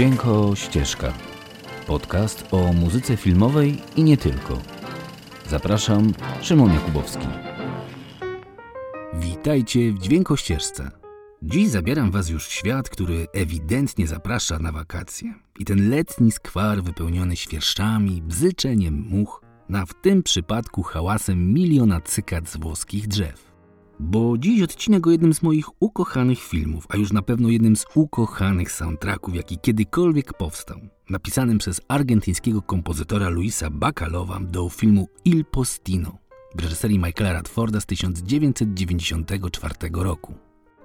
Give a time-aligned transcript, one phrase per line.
[0.00, 1.12] Dźwięko Ścieżka.
[1.86, 4.58] Podcast o muzyce filmowej i nie tylko.
[5.48, 7.26] Zapraszam, Szymon Jakubowski.
[9.14, 10.90] Witajcie w Dźwięko Ścieżce.
[11.42, 15.34] Dziś zabieram Was już w świat, który ewidentnie zaprasza na wakacje.
[15.58, 22.48] I ten letni skwar wypełniony świerszczami, bzyczeniem much, na w tym przypadku hałasem miliona cykad
[22.48, 23.49] z włoskich drzew
[24.00, 27.84] bo dziś odcinek o jednym z moich ukochanych filmów, a już na pewno jednym z
[27.94, 36.18] ukochanych soundtracków, jaki kiedykolwiek powstał, napisanym przez argentyńskiego kompozytora Luisa Bacalowa do filmu Il Postino
[36.54, 40.34] w reżyserii Michaela Radforda z 1994 roku.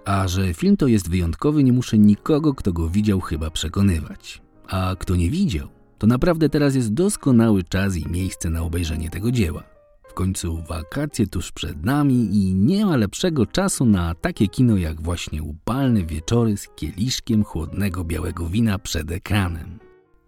[0.05, 4.41] A że film to jest wyjątkowy, nie muszę nikogo, kto go widział, chyba przekonywać.
[4.67, 9.31] A kto nie widział, to naprawdę teraz jest doskonały czas i miejsce na obejrzenie tego
[9.31, 9.74] dzieła
[10.13, 15.43] końcu wakacje tuż przed nami i nie ma lepszego czasu na takie kino jak właśnie
[15.43, 19.79] upalne wieczory z kieliszkiem chłodnego białego wina przed ekranem.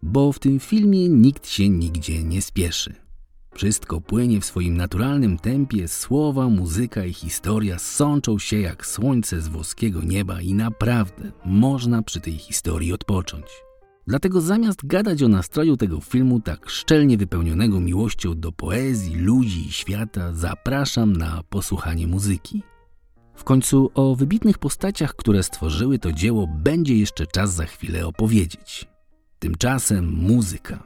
[0.03, 2.95] Bo w tym filmie nikt się nigdzie nie spieszy.
[3.53, 9.48] Wszystko płynie w swoim naturalnym tempie, słowa, muzyka i historia sączą się jak słońce z
[9.48, 13.67] włoskiego nieba i naprawdę można przy tej historii odpocząć.
[14.08, 19.72] Dlatego zamiast gadać o nastroju tego filmu tak szczelnie wypełnionego miłością do poezji, ludzi i
[19.72, 22.64] świata, zapraszam na posłuchanie muzyki.
[23.36, 28.86] W końcu o wybitnych postaciach, które stworzyły to dzieło, będzie jeszcze czas za chwilę opowiedzieć.
[29.39, 30.83] Tymczasem muzyka.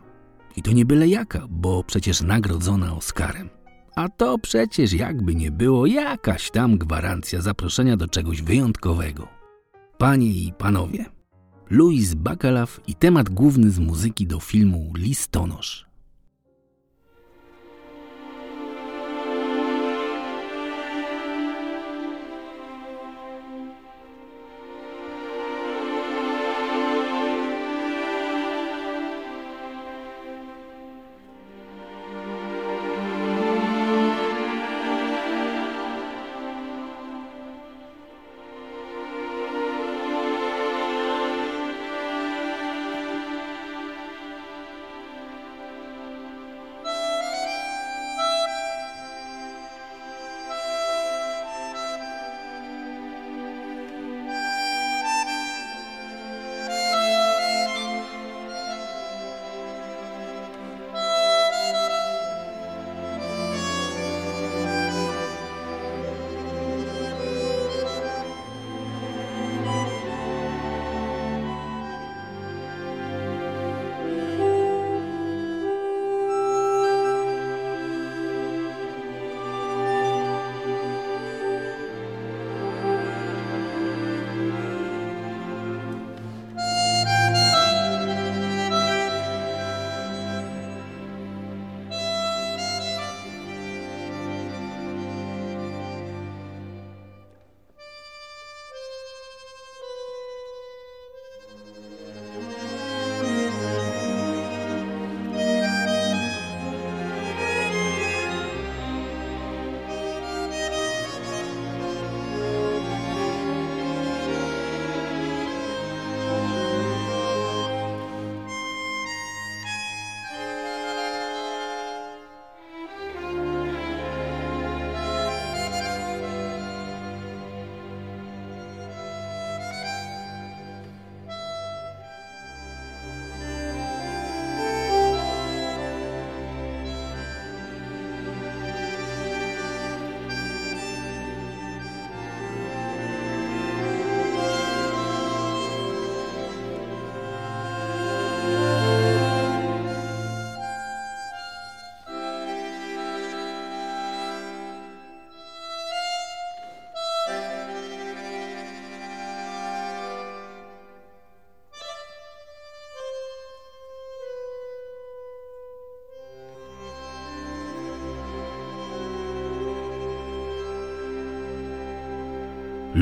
[0.55, 3.49] I to nie byle jaka, bo przecież nagrodzona Oscarem.
[3.95, 9.27] A to przecież jakby nie było jakaś tam gwarancja zaproszenia do czegoś wyjątkowego.
[9.97, 11.05] Panie i panowie,
[11.71, 15.90] Louis Bacalaf i temat główny z muzyki do filmu Listonosz.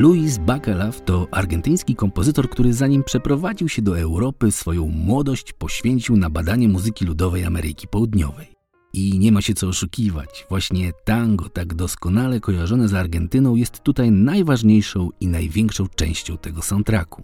[0.00, 6.30] Luis Bacalaf to argentyński kompozytor, który zanim przeprowadził się do Europy, swoją młodość poświęcił na
[6.30, 8.46] badanie muzyki ludowej Ameryki Południowej.
[8.92, 14.10] I nie ma się co oszukiwać, właśnie tango, tak doskonale kojarzone z Argentyną, jest tutaj
[14.10, 17.22] najważniejszą i największą częścią tego soundtracku.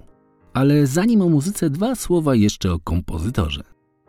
[0.53, 3.63] Ale zanim o muzyce, dwa słowa jeszcze o kompozytorze.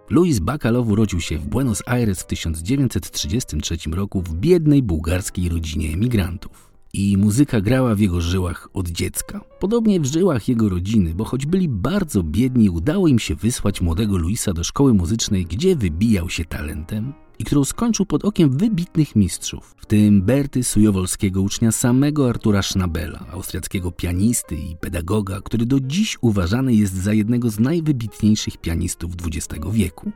[0.09, 6.76] Luis Bacalov urodził się w Buenos Aires w 1933 roku w biednej bułgarskiej rodzinie emigrantów
[6.97, 9.41] i muzyka grała w jego żyłach od dziecka.
[9.59, 14.17] Podobnie w żyłach jego rodziny, bo choć byli bardzo biedni, udało im się wysłać młodego
[14.17, 19.75] Luisa do szkoły muzycznej, gdzie wybijał się talentem i którą skończył pod okiem wybitnych mistrzów,
[19.77, 26.17] w tym Berty Sujowolskiego, ucznia samego Artura Schnabela, austriackiego pianisty i pedagoga, który do dziś
[26.21, 30.11] uważany jest za jednego z najwybitniejszych pianistów XX wieku.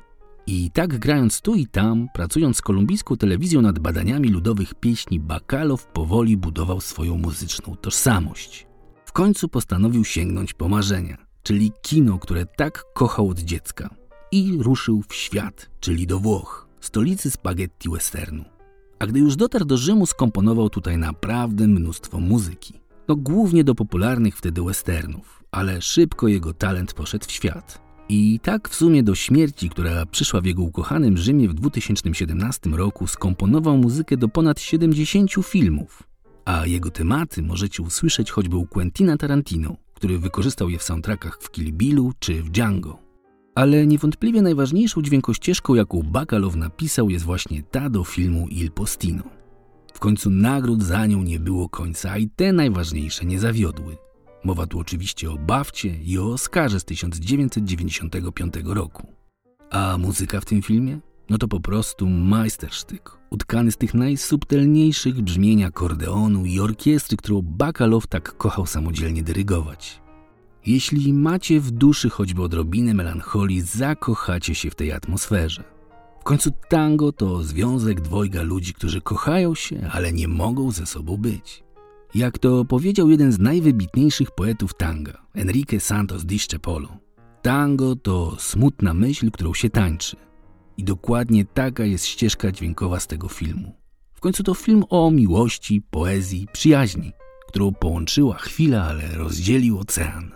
[0.48, 5.88] I tak grając tu i tam, pracując z kolumbijską telewizją nad badaniami ludowych pieśni, Bakalow
[5.88, 8.68] powoli budował swoją muzyczną tożsamość.
[9.06, 13.90] W końcu postanowił sięgnąć po marzenia, czyli kino, które tak kochał od dziecka.
[14.32, 18.46] I ruszył w świat, czyli do Włoch, stolicy spaghetti westernu.
[19.00, 22.82] A gdy już dotarł do Rzymu, skomponował tutaj naprawdę mnóstwo muzyki.
[23.08, 27.91] No głównie do popularnych wtedy westernów, ale szybko jego talent poszedł w świat.
[28.10, 33.08] I tak w sumie do śmierci, która przyszła w jego ukochanym Rzymie w 2017 roku,
[33.08, 36.04] skomponował muzykę do ponad 70 filmów.
[36.46, 41.52] A jego tematy możecie usłyszeć choćby u Quentina Tarantino, który wykorzystał je w soundtrackach w
[41.52, 43.00] Kill Billu czy w Django.
[43.56, 49.24] Ale niewątpliwie najważniejszą dźwiękościeżką, jaką Bakalow napisał, jest właśnie ta do filmu Il Postino.
[49.94, 53.98] W końcu nagród za nią nie było końca, i te najważniejsze nie zawiodły.
[54.44, 59.08] Mowa tu oczywiście o Bawcie i o Oscarze z 1995 roku.
[59.70, 61.00] A muzyka w tym filmie?
[61.30, 68.08] No to po prostu majstersztyk, utkany z tych najsubtelniejszych brzmień akordeonu i orkiestry, którą Bakalow
[68.08, 70.02] tak kochał samodzielnie dyrygować.
[70.66, 75.64] Jeśli macie w duszy choćby odrobinę melancholii, zakochacie się w tej atmosferze.
[76.20, 81.18] W końcu tango to związek dwojga ludzi, którzy kochają się, ale nie mogą ze sobą
[81.18, 81.64] być.
[82.16, 86.98] Jak to powiedział jeden z najwybitniejszych poetów tanga, Enrique Santos Discepolo,
[87.42, 90.16] tango to smutna myśl, którą się tańczy.
[90.78, 93.76] I dokładnie taka jest ścieżka dźwiękowa z tego filmu.
[94.14, 97.12] W końcu to film o miłości, poezji, przyjaźni,
[97.48, 100.32] którą połączyła chwila, ale rozdzielił ocean.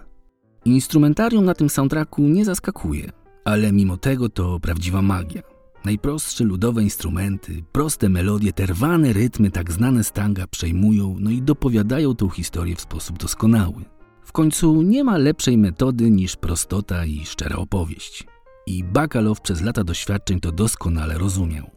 [0.66, 3.12] Instrumentarium na tym soundtracku nie zaskakuje,
[3.46, 5.55] ale mimo tego to prawdziwa magia.
[5.86, 12.16] Najprostsze ludowe instrumenty, proste melodie, terwane rytmy tak znane z tanga przejmują, no i dopowiadają
[12.16, 13.86] tą historię w sposób doskonały.
[14.24, 18.24] W końcu nie ma lepszej metody niż prostota i szczera opowieść.
[18.68, 21.72] I Bakalow przez lata doświadczeń to doskonale rozumiał.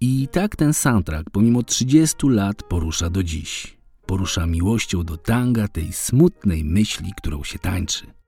[0.00, 3.78] I tak ten soundtrack pomimo 30 lat porusza do dziś.
[4.06, 8.19] Porusza miłością do tanga, tej smutnej myśli, którą się tańczy.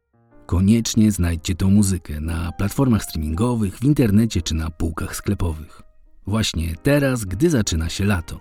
[0.47, 5.83] Koniecznie znajdźcie tą muzykę na platformach streamingowych, w internecie czy na półkach sklepowych.
[6.27, 8.41] Właśnie teraz, gdy zaczyna się lato.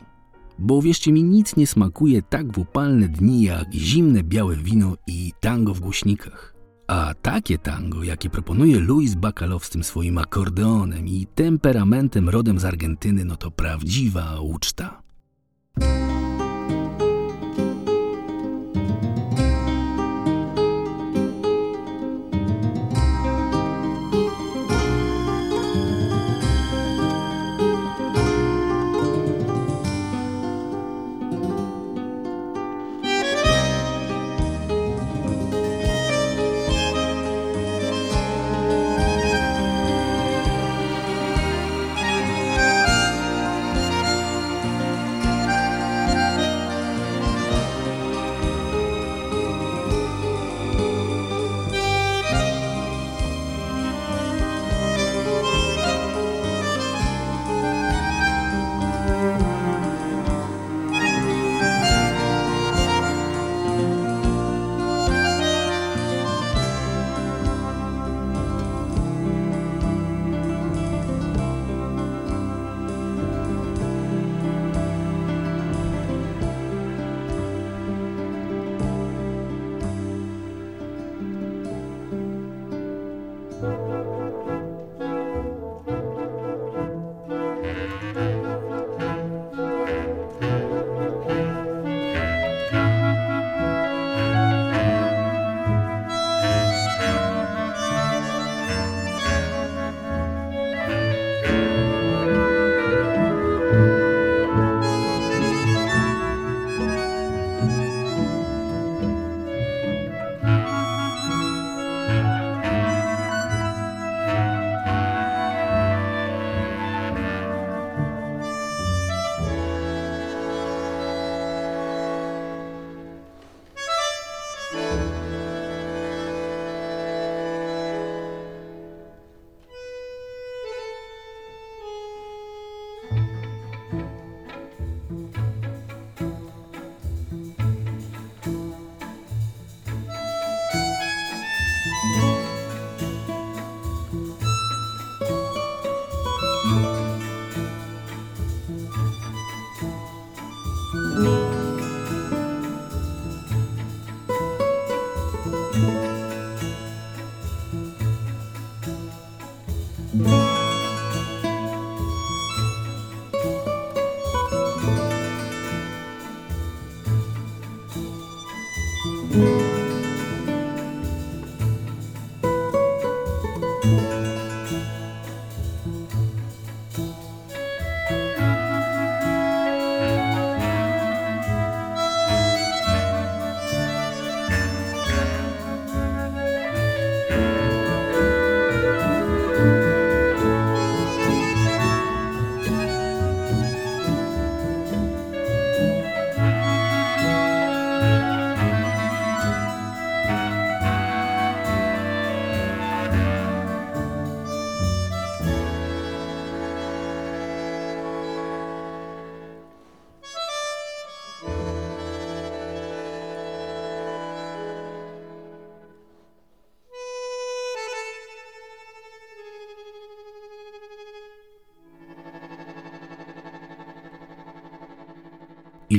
[0.59, 5.31] Bo wierzcie mi, nic nie smakuje tak w upalne dni jak zimne białe wino i
[5.39, 6.55] tango w głośnikach.
[6.87, 12.65] A takie tango, jakie proponuje Luis Bacalow z tym swoim akordeonem i temperamentem rodem z
[12.65, 15.01] Argentyny, no to prawdziwa uczta.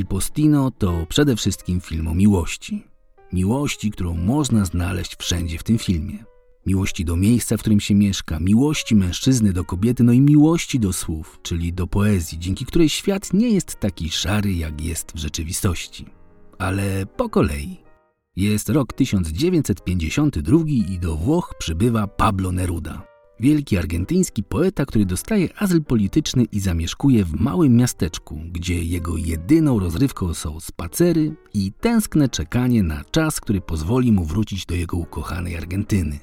[0.03, 2.83] Il Postino to przede wszystkim film o miłości.
[3.33, 6.25] Miłości, którą można znaleźć wszędzie w tym filmie.
[6.65, 10.93] Miłości do miejsca, w którym się mieszka, miłości mężczyzny do kobiety, no i miłości do
[10.93, 16.05] słów, czyli do poezji, dzięki której świat nie jest taki szary, jak jest w rzeczywistości.
[16.57, 17.77] Ale po kolei.
[18.35, 23.12] Jest rok 1952 i do Włoch przybywa Pablo Neruda.
[23.43, 29.79] Wielki argentyński poeta, który dostaje azyl polityczny i zamieszkuje w małym miasteczku, gdzie jego jedyną
[29.79, 35.57] rozrywką są spacery i tęskne czekanie na czas, który pozwoli mu wrócić do jego ukochanej
[35.57, 36.19] Argentyny.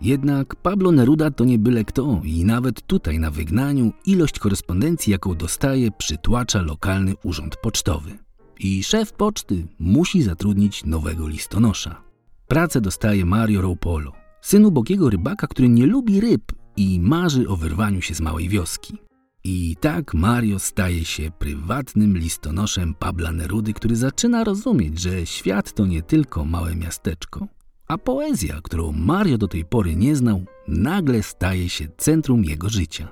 [0.00, 5.34] Jednak Pablo Neruda to nie byle kto i nawet tutaj na wygnaniu ilość korespondencji, jaką
[5.34, 8.18] dostaje, przytłacza lokalny urząd pocztowy.
[8.60, 12.02] I szef poczty musi zatrudnić nowego listonosza.
[12.48, 16.42] Pracę dostaje Mario Roupolo, syn ubogiego rybaka, który nie lubi ryb
[16.76, 18.98] i marzy o wyrwaniu się z małej wioski.
[19.44, 25.86] I tak Mario staje się prywatnym listonoszem Pabla Nerudy, który zaczyna rozumieć, że świat to
[25.86, 27.46] nie tylko małe miasteczko,
[27.88, 33.08] a poezja, którą Mario do tej pory nie znał, nagle staje się centrum jego życia.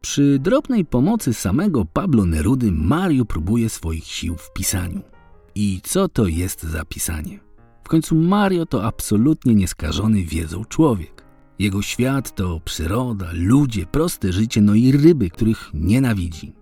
[0.00, 5.00] Przy drobnej pomocy samego Pablo Nerudy Mario próbuje swoich sił w pisaniu.
[5.54, 7.49] I co to jest za pisanie?
[7.90, 11.24] Końcu Mario to absolutnie nieskażony wiedzą człowiek.
[11.58, 16.54] Jego świat to przyroda, ludzie, proste życie, no i ryby, których nienawidzi.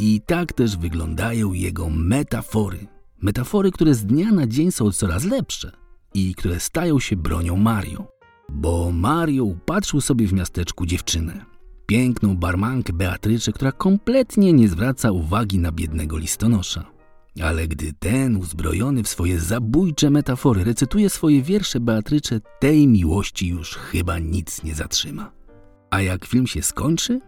[0.00, 2.86] I tak też wyglądają jego metafory.
[3.20, 5.72] Metafory, które z dnia na dzień są coraz lepsze
[6.14, 8.06] i które stają się bronią Mario.
[8.48, 11.44] Bo Mario upatrzył sobie w miasteczku dziewczynę.
[11.86, 16.91] Piękną barmankę Beatrycze, która kompletnie nie zwraca uwagi na biednego listonosza.
[17.40, 23.76] Ale gdy ten, uzbrojony w swoje zabójcze metafory, recytuje swoje wiersze Beatrycze, tej miłości już
[23.76, 25.32] chyba nic nie zatrzyma.
[25.90, 27.20] A jak film się skończy?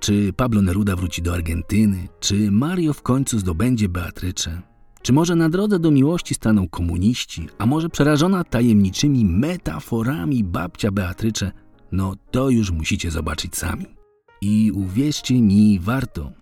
[0.00, 2.08] Czy Pablo Neruda wróci do Argentyny?
[2.20, 4.62] Czy Mario w końcu zdobędzie Beatrycze?
[5.02, 7.48] Czy może na drodze do miłości staną komuniści?
[7.58, 11.52] A może przerażona tajemniczymi metaforami babcia Beatrycze?
[11.92, 13.86] No to już musicie zobaczyć sami.
[14.40, 16.32] I uwierzcie mi, warto.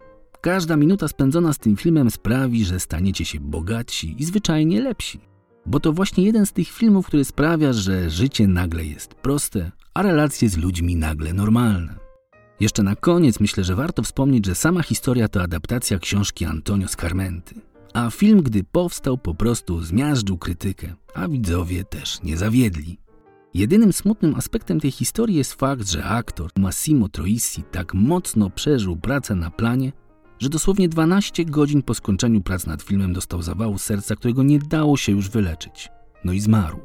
[0.40, 5.20] Każda minuta spędzona z tym filmem sprawi, że staniecie się bogatsi i zwyczajnie lepsi.
[5.66, 10.02] Bo to właśnie jeden z tych filmów, który sprawia, że życie nagle jest proste, a
[10.02, 11.94] relacje z ludźmi nagle normalne.
[12.60, 17.54] Jeszcze na koniec myślę, że warto wspomnieć, że sama historia to adaptacja książki Antonio Scarmenty.
[17.94, 22.98] A film, gdy powstał, po prostu zmiażdżył krytykę, a widzowie też nie zawiedli.
[23.54, 29.34] Jedynym smutnym aspektem tej historii jest fakt, że aktor Massimo Troisi tak mocno przeżył pracę
[29.34, 29.92] na planie,
[30.38, 34.96] że dosłownie 12 godzin po skończeniu prac nad filmem dostał zawału serca, którego nie dało
[34.96, 35.88] się już wyleczyć.
[36.24, 36.80] No i zmarł.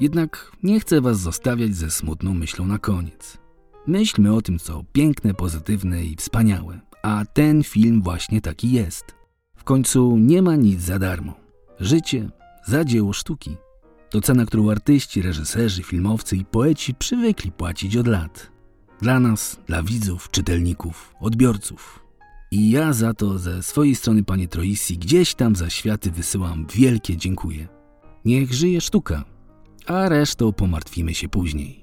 [0.00, 3.38] Jednak nie chcę was zostawiać ze smutną myślą na koniec.
[3.86, 9.04] Myślmy o tym, co piękne, pozytywne i wspaniałe, a ten film właśnie taki jest.
[9.56, 11.34] W końcu nie ma nic za darmo.
[11.80, 12.30] Życie
[12.66, 13.56] za dzieło sztuki.
[14.10, 18.50] To cena, którą artyści, reżyserzy, filmowcy i poeci przywykli płacić od lat.
[19.00, 21.99] Dla nas, dla widzów, czytelników, odbiorców.
[22.52, 27.16] I ja za to ze swojej strony, panie Troisi, gdzieś tam za światy wysyłam wielkie
[27.16, 27.68] dziękuję.
[28.24, 29.24] Niech żyje sztuka,
[29.86, 31.79] a resztą pomartwimy się później.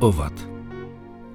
[0.00, 0.48] Owad.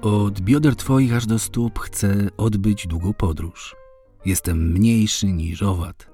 [0.02, 3.76] Od bioder twoich aż do stóp chcę odbyć długą podróż.
[4.24, 6.10] Jestem mniejszy niż owad.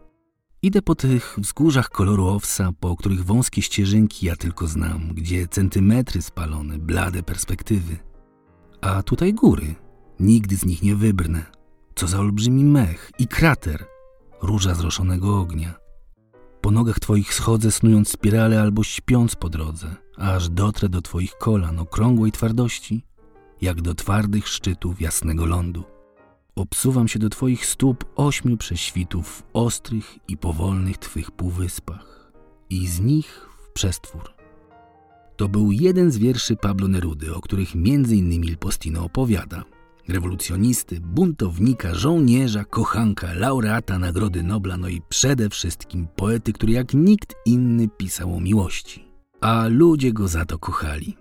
[0.63, 6.23] Idę po tych wzgórzach koloru owsa, po których wąskie ścieżynki ja tylko znam, gdzie centymetry
[6.23, 7.97] spalone, blade perspektywy.
[8.81, 9.75] A tutaj góry.
[10.21, 11.47] Nigdy z nich nie wybrnę.
[11.95, 13.85] Co za olbrzymi mech i krater,
[14.43, 15.75] róża zroszonego ognia.
[16.61, 21.79] Po nogach twoich schodzę, snując spirale albo śpiąc po drodze, aż dotrę do twoich kolan
[21.79, 23.05] okrągłej twardości,
[23.61, 25.85] jak do twardych szczytów jasnego lądu.
[26.57, 32.33] Obsuwam się do twoich stóp ośmiu prześwitów w ostrych i powolnych twych półwyspach
[32.71, 34.35] i z nich w przestwór.
[35.37, 39.65] To był jeden z wierszy Pablo Nerudy, o których innymi Il Postino opowiada–
[40.09, 47.35] rewolucjonisty, buntownika, żołnierza, kochanka, laureata Nagrody Nobla, no i przede wszystkim poety, który jak nikt
[47.47, 49.08] inny pisał o miłości.
[49.41, 51.17] A ludzie go za to kochali.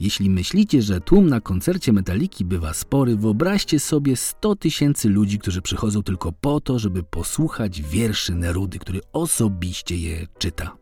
[0.00, 5.62] Jeśli myślicie, że tłum na koncercie Metaliki bywa spory, wyobraźcie sobie 100 tysięcy ludzi, którzy
[5.62, 10.76] przychodzą tylko po to, żeby posłuchać wierszy Nerudy, który osobiście je czyta.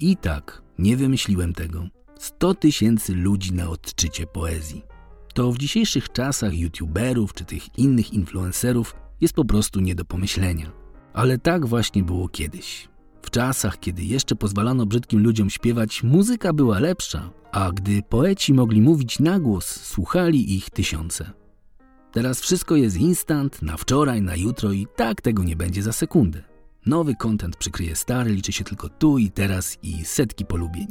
[0.00, 1.88] I tak, nie wymyśliłem tego.
[2.18, 4.82] 100 tysięcy ludzi na odczycie poezji
[5.38, 10.72] to w dzisiejszych czasach youtuberów czy tych innych influencerów jest po prostu nie do pomyślenia.
[11.12, 12.88] Ale tak właśnie było kiedyś.
[13.22, 18.80] W czasach, kiedy jeszcze pozwalano brzydkim ludziom śpiewać, muzyka była lepsza, a gdy poeci mogli
[18.80, 21.30] mówić na głos, słuchali ich tysiące.
[22.12, 26.42] Teraz wszystko jest instant, na wczoraj, na jutro i tak tego nie będzie za sekundę.
[26.86, 30.86] Nowy kontent przykryje stary, liczy się tylko tu i teraz i setki polubień.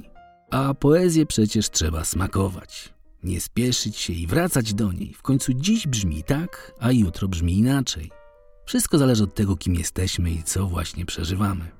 [0.51, 5.13] A poezję przecież trzeba smakować nie spieszyć się i wracać do niej.
[5.13, 8.11] W końcu dziś brzmi tak, a jutro brzmi inaczej.
[8.65, 11.76] Wszystko zależy od tego, kim jesteśmy i co właśnie przeżywamy.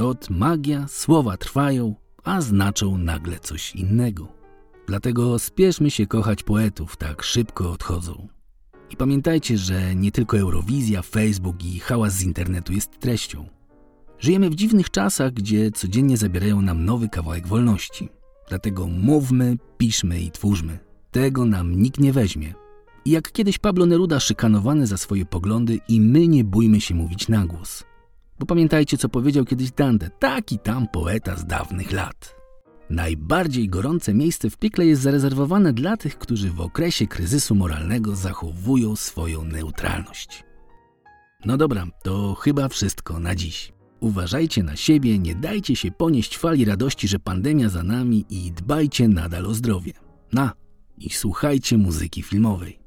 [0.00, 4.28] Od magia słowa trwają, a znaczą nagle coś innego.
[4.86, 8.28] Dlatego spieszmy się kochać poetów, tak szybko odchodzą.
[8.90, 13.48] I pamiętajcie, że nie tylko Eurowizja, Facebook i hałas z internetu jest treścią.
[14.18, 18.08] Żyjemy w dziwnych czasach, gdzie codziennie zabierają nam nowy kawałek wolności.
[18.48, 20.78] Dlatego mówmy, piszmy i twórzmy.
[21.10, 22.54] Tego nam nikt nie weźmie.
[23.04, 27.28] I jak kiedyś Pablo Neruda szykanowany za swoje poglądy i my nie bójmy się mówić
[27.28, 27.89] na głos.
[28.40, 32.36] Bo pamiętajcie, co powiedział kiedyś Dante, taki tam poeta z dawnych lat.
[32.90, 38.96] Najbardziej gorące miejsce w piekle jest zarezerwowane dla tych, którzy w okresie kryzysu moralnego zachowują
[38.96, 40.44] swoją neutralność.
[41.44, 43.72] No dobra, to chyba wszystko na dziś.
[44.00, 49.08] Uważajcie na siebie, nie dajcie się ponieść fali radości, że pandemia za nami i dbajcie
[49.08, 49.92] nadal o zdrowie.
[50.32, 50.52] Na
[50.98, 52.78] i słuchajcie muzyki filmowej.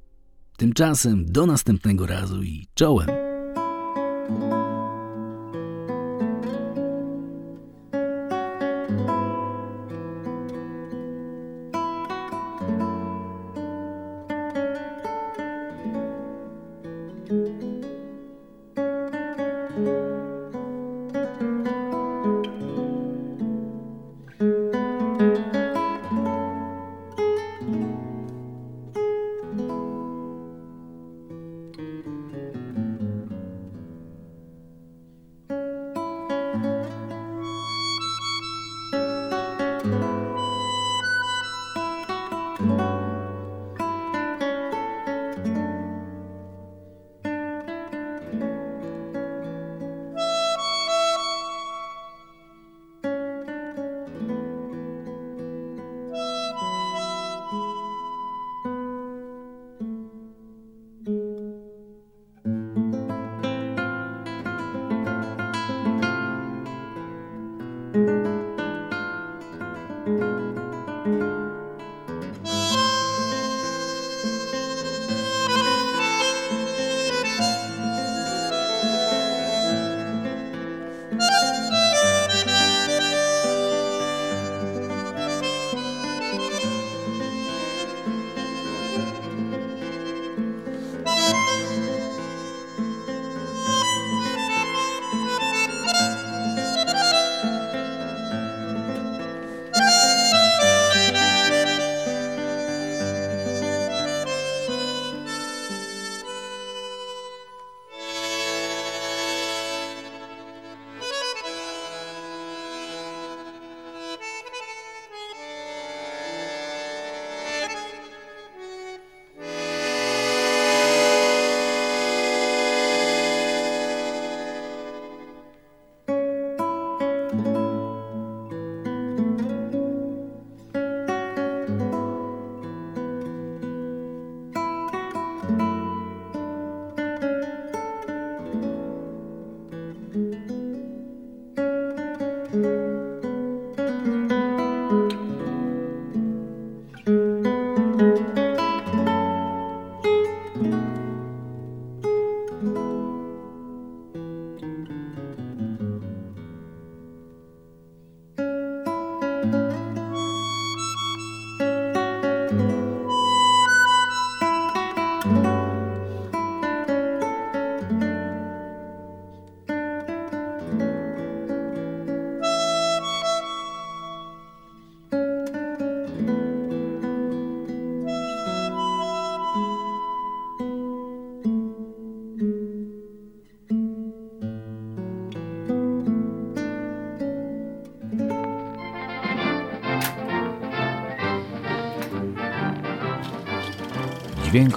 [0.58, 3.10] Tymczasem do następnego razu i czołem!
[17.28, 17.84] thank
[19.78, 20.13] you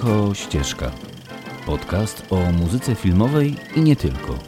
[0.07, 0.91] Dźwięko Ścieżka.
[1.65, 4.46] Podcast o muzyce filmowej i nie tylko.